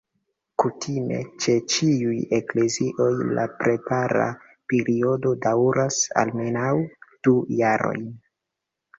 Kutime, 0.61 1.17
ĉe 1.43 1.53
ĉiuj 1.73 2.15
eklezioj 2.37 3.09
la 3.39 3.43
prepara 3.59 4.25
periodo 4.73 5.33
daŭras 5.47 5.99
almenaŭ 6.23 6.71
du 7.29 7.35
jarojn. 7.61 8.09